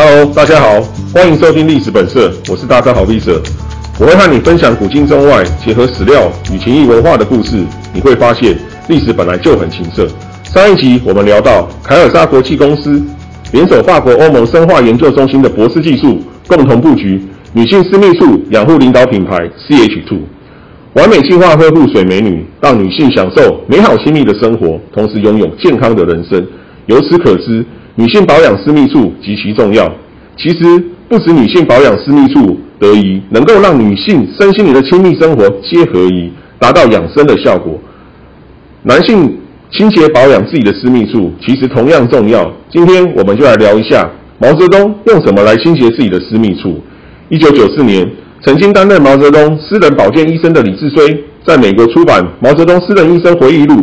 [0.00, 0.80] Hello，大家好，
[1.12, 3.42] 欢迎收听历史本色，我是大家好 V 者，
[3.98, 7.64] 我会和你分享古今中外结合史料与情谊文化的故事。
[7.92, 8.56] 你会发现
[8.86, 10.06] 历史本来就很情色。
[10.44, 13.02] 上一集我们聊到凯尔莎国际公司
[13.50, 17.20] 联手法国欧盟生化研究中心的博士技术，共同布局
[17.52, 19.36] 女性私密处养护领导品牌
[19.68, 20.20] CH Two，
[20.92, 26.46] 完美净化呵护水美女，让女性享受美好亲密的生活，同时拥有健康的人生。
[26.88, 27.64] 由此可知。
[27.94, 29.90] 女性保养私密处极其重要。
[30.36, 30.58] 其实
[31.08, 36.30] 不止女性保养私密处得宜，能够让女性身心灵的亲密生活皆合宜，
[36.60, 37.76] 达到养生的效果。
[38.84, 39.36] 男性
[39.72, 42.48] 清洁保养自己的私密处，其实同样重要。
[42.70, 44.08] 今天我们就来聊一下
[44.38, 46.80] 毛泽东用什么来清洁自己的私密处。
[47.28, 48.08] 一九九四年，
[48.46, 53.74] 曾经担任毛泽东私人保健医生的李志绥，在美国出版《毛泽东私人医生回忆录》，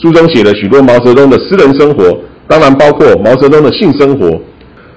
[0.00, 2.18] 书中写了许多毛泽东的私人生活。
[2.48, 4.40] 当然包括毛泽东的性生活。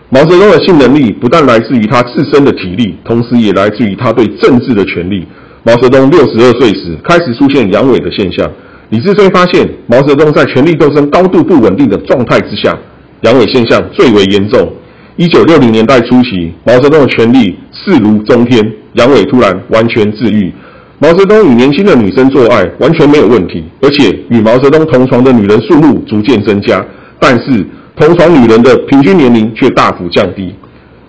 [0.10, 5.26] 毛泽东的性能力不但来自于他自身的体力，同时也来自于他对政治的权利。
[5.64, 8.50] 毛泽东六十二岁时开始出现阳痿的现象。
[8.90, 12.78] 李志绥发现，毛泽东在权力斗争高度不稳定的状态之下，
[13.22, 14.68] 阳痿现象最为严重。
[15.16, 18.62] 一九六零年代初期，毛泽东的权力势如中天，
[18.96, 20.52] 阳痿突然完全治愈。
[21.00, 26.86] 毛泽东与年轻的女生做爱完全没有问题，而且与毛泽东同床的女人数目逐渐增加。
[27.24, 27.64] 但是，
[27.96, 30.52] 同床女人的平均年龄却大幅降低。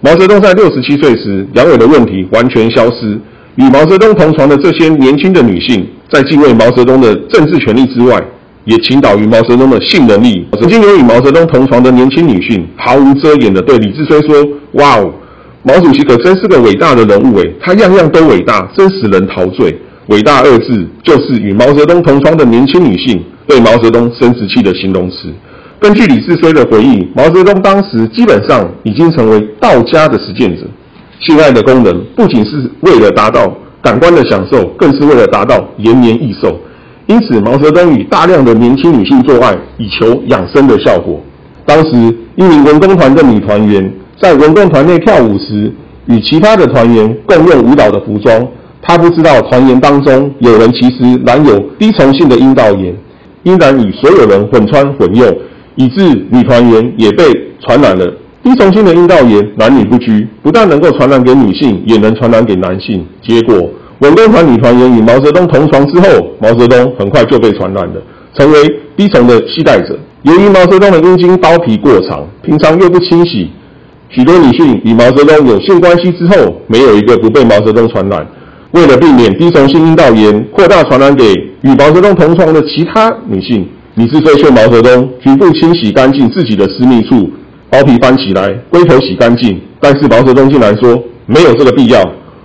[0.02, 3.19] 毛泽东在六十七岁时，阳痿的问题完全消失。
[3.56, 8.22] 与毛泽东同床的这些年轻的女性，在敬畏毛泽东的政治权利之外，
[8.66, 10.46] 也倾倒于毛泽东的性能力。
[10.60, 15.10] 曾经有与毛泽东同床的年轻女性，毫无遮掩地对李志绥说：“哇哦，
[15.62, 19.74] 毛主席可真是个伟大的人物诶，他样样都伟大，真使人陶醉。”
[20.08, 25.32] 伟大二字，就是与毛泽东同床的年轻女性对毛泽东生殖器的形容词。
[25.83, 30.62] 根据李志绥的回忆，毛泽东当时基本上已经成为道家的实践者。
[31.19, 36.56] 性爱的功能不仅是为了达到感官的享受，更是为了达到延年益寿。
[37.06, 41.20] 因此，毛泽东与大量的年轻女性做爱，以求养生的效果。
[41.66, 41.91] 当时，
[42.37, 45.72] 一名文工团的女团员在文工团内跳舞时，
[46.06, 48.47] 与其他的团员共用舞蹈的服装。
[48.81, 52.94] 她不知道团员当中有人其实染有低虫性的阴道炎，
[53.43, 55.26] 依然与所有人混穿混用。
[55.77, 57.25] 以致女团员也被
[57.60, 58.06] 传染了
[58.43, 63.06] 低重性的阴道炎，男女不拘，不但能够传染给女性，也能传染给男性。
[63.22, 68.03] 结果，文工团女团员与毛泽东同床之后，毛泽东很快就被传染了，
[68.37, 68.59] 成为
[68.97, 69.97] 低重的携带者。
[70.22, 73.49] 由于毛泽东的阴茎包皮过长，平常又不清洗，
[74.09, 78.27] 许多女性与毛泽东有性关系之后，没有一个不被毛泽东传染。
[78.72, 81.25] 为了避免低重性阴道炎扩大传染给
[81.61, 83.69] 与毛泽东同床的其他女性。
[83.94, 87.28] 李志绥劝毛泽东局部清洗干净自己的私密处，
[87.69, 89.60] 包皮翻起来，龟头洗干净。
[89.80, 92.02] 但是毛泽东竟然说没有这个必要，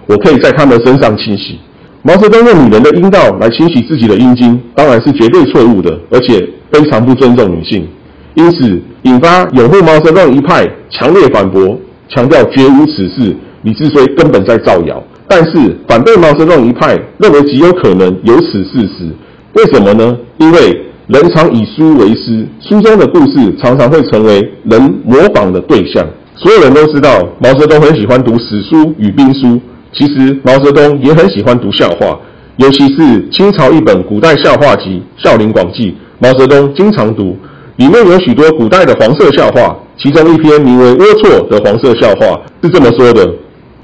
[0.08, 1.58] 我可以在他们身上清洗。
[2.02, 7.88] 毛泽东用女人的阴道来清洗自己的阴茎，当然是绝对错误的，而且非常不尊重女性。
[8.36, 13.34] 因此，引发拥护毛泽东一派强烈反驳，强调绝无此事。
[13.62, 15.02] 李志绥根本在造谣。
[15.30, 19.10] 但是反对毛泽东一派认为极有可能有此事实。
[19.54, 20.18] 为什么呢？
[20.40, 20.84] 因为。
[21.08, 26.06] 人常以书为师，书中的故事常常会成为人模仿的对象。
[26.36, 29.58] 所有人都知道，毛泽东很喜欢读史书与兵书。
[29.94, 32.20] 其实，毛泽东也很喜欢读笑话，
[32.58, 37.38] 尤其是清朝一本古代笑话集《笑林广记》，毛泽东经常读。
[37.78, 43.26] 里面有许多古代的黄色笑话，其中一篇名为《龌龊》的黄色笑话是这么说的：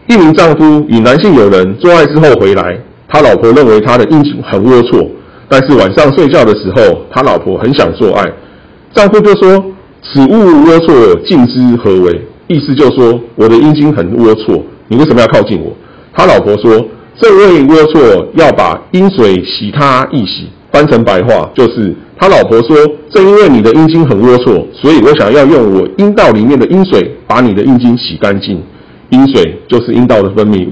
[0.10, 5.08] 一名丈夫与男性友人做爱之后回来，他老婆认为他的阴茎很龌龊。
[5.54, 8.26] 但是晚上睡觉的时候，他老婆很想做爱，
[8.92, 9.64] 丈夫就说
[10.02, 15.72] ：“此物龌龊，尽之何为？”意思就说我的阴茎很龌龊，你为什么要靠近我？
[16.12, 16.84] 他老婆说
[17.22, 22.76] ：“这位龌龊要把阴水洗他一洗。”翻成白话就是他老婆说
[23.14, 28.60] ：“正因为你的阴茎很龌龊，所以我想要用我阴道里面的阴水把你的阴茎洗干净。
[29.12, 30.72] 阴水就是阴道的分泌物。”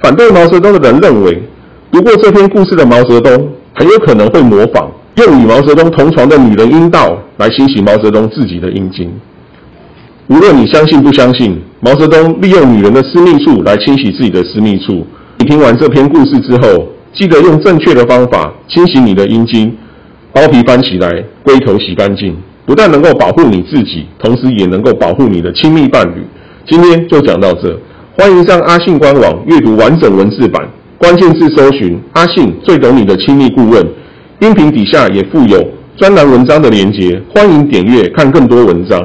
[0.00, 1.42] 反对毛泽东的人认为，
[1.90, 3.48] 读过这篇故事的毛泽东。
[3.74, 9.12] 很有可能会模仿用与毛泽东同床的女人阴道来清洗毛泽东自己的阴茎。
[10.28, 15.06] 无论你相信不相信，毛泽东利用女人的私密处来清洗自己的私密处。
[15.38, 19.76] 你听完这篇故事之后，记得用正确的方法清洗你的阴茎，
[20.32, 21.10] 包皮翻起来，
[21.42, 22.34] 龟头洗干净，
[22.64, 26.24] 不但能够保护你自己，同时也能够保护你的亲密伴侣。
[26.66, 27.78] 今天就讲到这，
[28.16, 30.66] 欢迎上阿信官网阅读完整文字版。
[31.04, 33.86] 关键字搜寻阿信最懂你的亲密顾问，
[34.40, 35.62] 音频底下也附有
[35.98, 38.98] 专栏文章的连结，欢迎点阅看更多文章。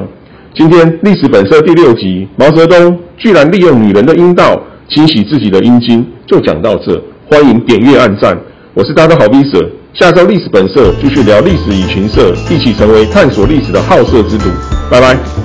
[0.54, 4.58] 今天历史本色第六集，毛泽东居然利用女人的阴道
[4.88, 6.98] 清洗自己的阴茎，就讲到这。
[7.28, 8.34] 欢迎点阅按赞，
[8.72, 9.70] 我是大家好 V 舍。
[9.92, 14.48] 下周历史本色继续聊历史与群色，一起成为探索历史的好色之徒。
[14.90, 15.39] 拜拜。